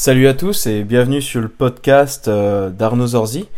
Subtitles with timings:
[0.00, 3.48] Salut à tous et bienvenue sur le podcast euh, d'Arnaud Zorzi.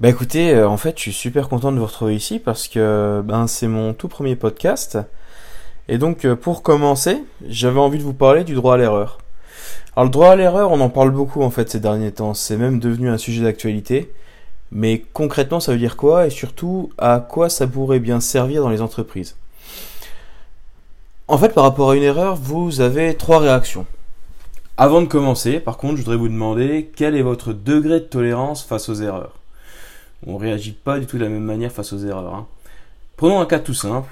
[0.00, 3.20] Bah écoutez, euh, en fait, je suis super content de vous retrouver ici parce que
[3.22, 4.96] ben c'est mon tout premier podcast.
[5.88, 9.18] Et donc euh, pour commencer, j'avais envie de vous parler du droit à l'erreur.
[9.94, 12.56] Alors le droit à l'erreur, on en parle beaucoup en fait ces derniers temps, c'est
[12.56, 14.10] même devenu un sujet d'actualité.
[14.70, 18.70] Mais concrètement, ça veut dire quoi et surtout à quoi ça pourrait bien servir dans
[18.70, 19.36] les entreprises?
[21.28, 23.84] En fait, par rapport à une erreur, vous avez trois réactions.
[24.78, 28.64] Avant de commencer, par contre, je voudrais vous demander quel est votre degré de tolérance
[28.64, 29.38] face aux erreurs?
[30.26, 32.34] On réagit pas du tout de la même manière face aux erreurs.
[32.34, 32.46] Hein.
[33.16, 34.08] Prenons un cas tout simple.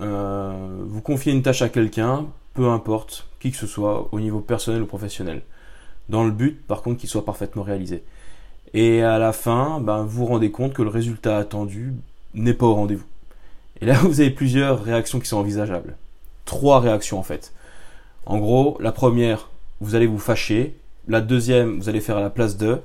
[0.00, 0.52] Euh,
[0.86, 4.82] vous confiez une tâche à quelqu'un, peu importe, qui que ce soit, au niveau personnel
[4.82, 5.42] ou professionnel.
[6.08, 8.04] Dans le but, par contre, qu'il soit parfaitement réalisé.
[8.72, 11.92] Et à la fin, ben, vous vous rendez compte que le résultat attendu
[12.34, 13.06] n'est pas au rendez-vous.
[13.80, 15.96] Et là, vous avez plusieurs réactions qui sont envisageables.
[16.44, 17.52] Trois réactions en fait.
[18.26, 19.48] En gros, la première,
[19.80, 20.76] vous allez vous fâcher.
[21.08, 22.80] La deuxième, vous allez faire à la place de.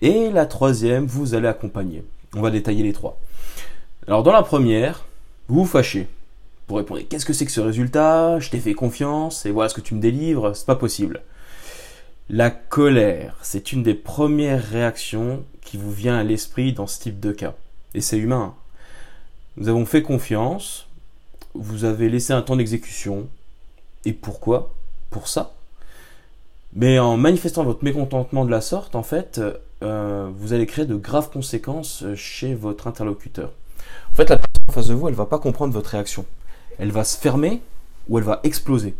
[0.00, 2.04] Et la troisième, vous allez accompagner.
[2.34, 3.18] On va détailler les trois.
[4.06, 5.04] Alors dans la première,
[5.48, 6.08] vous vous fâchez.
[6.68, 8.38] Vous répondez qu'est-ce que c'est que ce résultat?
[8.40, 11.22] Je t'ai fait confiance et voilà ce que tu me délivres, c'est pas possible.
[12.28, 17.20] La colère, c'est une des premières réactions qui vous vient à l'esprit dans ce type
[17.20, 17.54] de cas.
[17.94, 18.54] Et c'est humain.
[19.56, 20.88] Nous avons fait confiance,
[21.54, 23.28] vous avez laissé un temps d'exécution.
[24.04, 24.74] Et pourquoi?
[25.10, 25.54] Pour ça
[26.76, 29.40] mais en manifestant votre mécontentement de la sorte, en fait,
[29.82, 33.50] euh, vous allez créer de graves conséquences chez votre interlocuteur.
[34.12, 36.26] En fait, la personne en face de vous, elle va pas comprendre votre réaction.
[36.78, 37.62] Elle va se fermer
[38.08, 38.94] ou elle va exploser.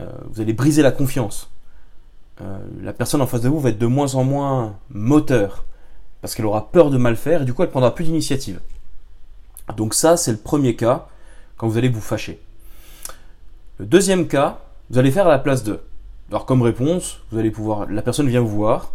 [0.00, 1.48] Euh, vous allez briser la confiance.
[2.40, 5.64] Euh, la personne en face de vous va être de moins en moins moteur
[6.20, 8.60] parce qu'elle aura peur de mal faire et du coup elle prendra plus d'initiative.
[9.76, 11.06] Donc ça, c'est le premier cas
[11.56, 12.40] quand vous allez vous fâcher.
[13.78, 14.60] Le deuxième cas,
[14.90, 15.80] vous allez faire à la place de.
[16.30, 18.92] Alors comme réponse, vous allez pouvoir, la personne vient vous voir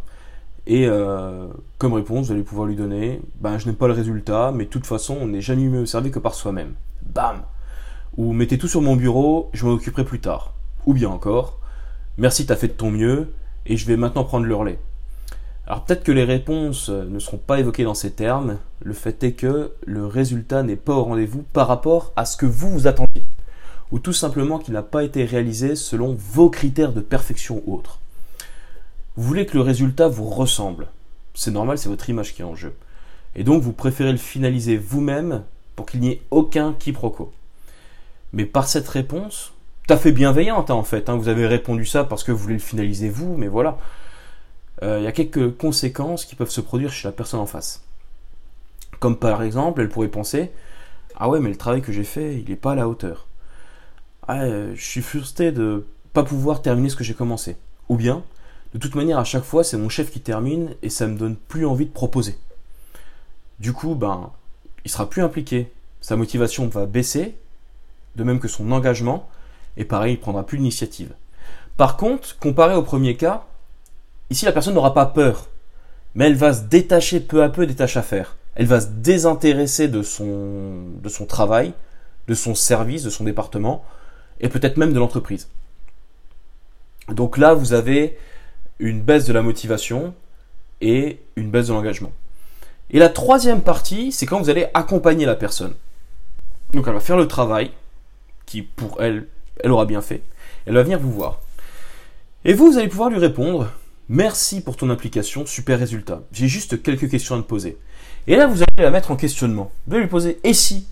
[0.67, 4.51] et euh, comme réponse, vous allez pouvoir lui donner, ben je n'aime pas le résultat,
[4.53, 6.73] mais de toute façon, on n'est jamais mieux servi que par soi-même.
[7.01, 7.43] Bam.
[8.17, 10.53] Ou mettez tout sur mon bureau, je m'en occuperai plus tard.
[10.85, 11.59] Ou bien encore,
[12.17, 13.33] merci, t'as fait de ton mieux
[13.65, 14.79] et je vais maintenant prendre le relais.
[15.67, 18.57] Alors peut-être que les réponses ne seront pas évoquées dans ces termes.
[18.81, 22.45] Le fait est que le résultat n'est pas au rendez-vous par rapport à ce que
[22.45, 23.23] vous vous attendiez
[23.91, 27.99] ou tout simplement qu'il n'a pas été réalisé selon vos critères de perfection ou autres.
[29.17, 30.87] Vous voulez que le résultat vous ressemble.
[31.33, 32.73] C'est normal, c'est votre image qui est en jeu.
[33.35, 35.43] Et donc vous préférez le finaliser vous-même
[35.75, 37.31] pour qu'il n'y ait aucun quiproquo.
[38.33, 39.53] Mais par cette réponse,
[39.87, 42.37] tout à fait bienveillante hein, en fait, hein, vous avez répondu ça parce que vous
[42.37, 43.77] voulez le finaliser vous, mais voilà.
[44.83, 47.83] Euh, il y a quelques conséquences qui peuvent se produire chez la personne en face.
[48.99, 50.51] Comme par exemple, elle pourrait penser
[51.15, 53.27] Ah ouais, mais le travail que j'ai fait, il n'est pas à la hauteur.
[54.27, 57.57] Ah, euh, je suis frustré de pas pouvoir terminer ce que j'ai commencé.
[57.89, 58.23] Ou bien,
[58.73, 61.35] de toute manière, à chaque fois, c'est mon chef qui termine et ça me donne
[61.35, 62.37] plus envie de proposer.
[63.59, 64.31] Du coup, ben,
[64.85, 65.71] il sera plus impliqué.
[65.99, 67.35] Sa motivation va baisser,
[68.15, 69.29] de même que son engagement,
[69.77, 71.13] et pareil, il prendra plus l'initiative.
[71.77, 73.45] Par contre, comparé au premier cas,
[74.29, 75.47] ici la personne n'aura pas peur,
[76.15, 78.35] mais elle va se détacher peu à peu des tâches à faire.
[78.55, 81.73] Elle va se désintéresser de son, de son travail,
[82.27, 83.83] de son service, de son département,
[84.41, 85.47] et peut-être même de l'entreprise.
[87.07, 88.17] Donc là, vous avez
[88.79, 90.13] une baisse de la motivation
[90.81, 92.11] et une baisse de l'engagement.
[92.89, 95.73] Et la troisième partie, c'est quand vous allez accompagner la personne.
[96.73, 97.71] Donc elle va faire le travail
[98.45, 99.27] qui pour elle,
[99.63, 100.21] elle aura bien fait.
[100.65, 101.39] Elle va venir vous voir.
[102.43, 103.71] Et vous, vous allez pouvoir lui répondre
[104.09, 106.23] Merci pour ton implication, super résultat.
[106.33, 107.77] J'ai juste quelques questions à te poser.
[108.27, 109.71] Et là, vous allez la mettre en questionnement.
[109.87, 110.85] Vous allez lui poser Et si?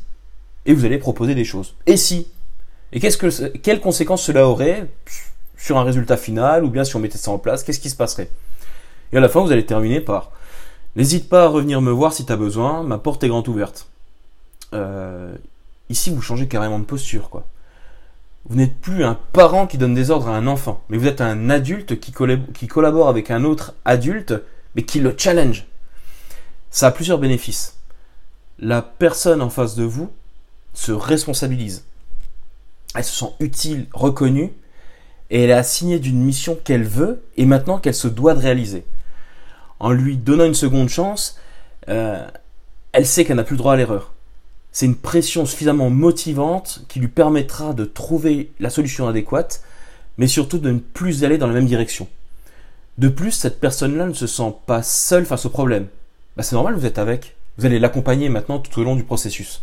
[0.66, 1.76] Et vous allez proposer des choses.
[1.86, 2.28] Et si?
[2.92, 4.88] Et qu'est-ce que, quelles conséquences cela aurait
[5.58, 7.96] sur un résultat final, ou bien si on mettait ça en place, qu'est-ce qui se
[7.96, 8.30] passerait?
[9.12, 10.32] Et à la fin, vous allez terminer par
[10.96, 13.88] N'hésite pas à revenir me voir si tu as besoin, ma porte est grande ouverte.
[14.74, 15.34] Euh,
[15.90, 17.46] ici, vous changez carrément de posture, quoi.
[18.46, 21.22] Vous n'êtes plus un parent qui donne des ordres à un enfant, mais vous êtes
[21.22, 22.12] un adulte qui,
[22.54, 24.34] qui collabore avec un autre adulte,
[24.76, 25.68] mais qui le challenge.
[26.72, 27.78] Ça a plusieurs bénéfices.
[28.58, 30.10] La personne en face de vous
[30.74, 31.86] se responsabilise
[32.96, 34.52] elle se sent utile, reconnue,
[35.30, 38.84] et elle est assignée d'une mission qu'elle veut et maintenant qu'elle se doit de réaliser.
[39.80, 41.38] En lui donnant une seconde chance,
[41.88, 42.28] euh,
[42.92, 44.14] elle sait qu'elle n'a plus le droit à l'erreur.
[44.72, 49.64] C'est une pression suffisamment motivante qui lui permettra de trouver la solution adéquate,
[50.18, 52.08] mais surtout de ne plus aller dans la même direction.
[52.98, 55.88] De plus, cette personne-là ne se sent pas seule face au problème.
[56.36, 57.36] Bah, c'est normal, vous êtes avec.
[57.58, 59.62] Vous allez l'accompagner maintenant tout au long du processus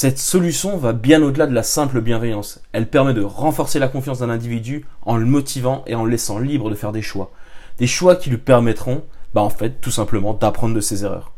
[0.00, 2.60] Cette solution va bien au-delà de la simple bienveillance.
[2.70, 6.38] Elle permet de renforcer la confiance d'un individu en le motivant et en le laissant
[6.38, 7.32] libre de faire des choix.
[7.78, 9.02] Des choix qui lui permettront,
[9.34, 11.32] bah en fait, tout simplement d'apprendre de ses erreurs.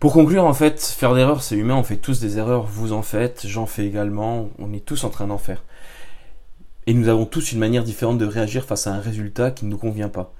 [0.00, 3.02] Pour conclure, en fait, faire d'erreurs, c'est humain, on fait tous des erreurs, vous en
[3.02, 5.62] faites, j'en fais également, on est tous en train d'en faire.
[6.86, 9.70] Et nous avons tous une manière différente de réagir face à un résultat qui ne
[9.70, 10.32] nous convient pas.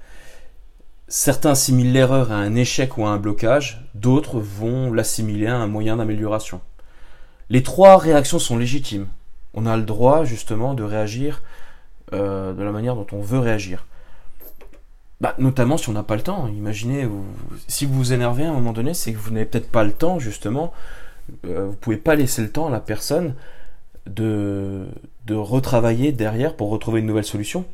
[1.15, 5.67] Certains assimilent l'erreur à un échec ou à un blocage, d'autres vont l'assimiler à un
[5.67, 6.63] moyen d'amélioration.
[7.51, 9.09] Les trois réactions sont légitimes.
[9.53, 11.43] On a le droit justement de réagir
[12.15, 13.85] euh, de la manière dont on veut réagir.
[15.21, 16.49] Bah, notamment si on n'a pas le temps.
[16.49, 17.07] Imaginez,
[17.69, 19.93] si vous vous énervez à un moment donné, c'est que vous n'avez peut-être pas le
[19.93, 20.73] temps justement.
[21.45, 23.35] Euh, vous pouvez pas laisser le temps à la personne
[24.07, 24.87] de,
[25.27, 27.67] de retravailler derrière pour retrouver une nouvelle solution.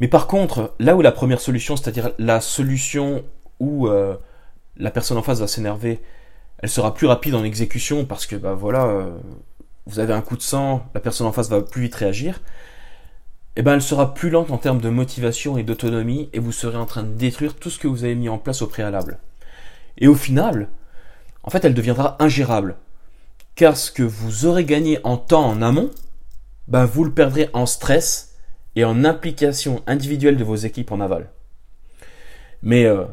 [0.00, 3.24] Mais par contre, là où la première solution, c'est-à-dire la solution
[3.60, 4.16] où euh,
[4.76, 6.00] la personne en face va s'énerver,
[6.58, 9.10] elle sera plus rapide en exécution parce que bah voilà, euh,
[9.86, 12.40] vous avez un coup de sang, la personne en face va plus vite réagir.
[13.54, 16.52] Et eh ben elle sera plus lente en termes de motivation et d'autonomie et vous
[16.52, 19.18] serez en train de détruire tout ce que vous avez mis en place au préalable.
[19.98, 20.68] Et au final,
[21.42, 22.76] en fait, elle deviendra ingérable.
[23.54, 25.90] Car ce que vous aurez gagné en temps en amont,
[26.68, 28.31] ben vous le perdrez en stress
[28.76, 31.30] et en implication individuelle de vos équipes en aval.
[32.62, 33.04] Mais euh,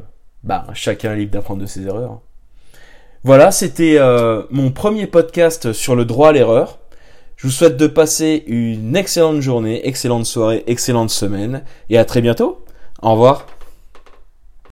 [0.42, 2.20] bah, chacun est libre d'apprendre de ses erreurs.
[3.22, 6.78] Voilà, c'était euh, mon premier podcast sur le droit à l'erreur.
[7.36, 12.20] Je vous souhaite de passer une excellente journée, excellente soirée, excellente semaine et à très
[12.20, 12.64] bientôt.
[13.02, 13.46] Au revoir.